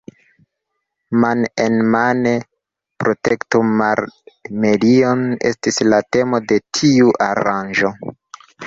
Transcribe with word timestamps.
Man-en-mane 1.23 2.33
protektu 3.05 3.63
mar-medion 3.83 5.25
estis 5.53 5.81
la 5.93 6.05
temo 6.17 6.45
de 6.53 6.63
tiu 6.81 7.17
aranĝo. 7.33 7.97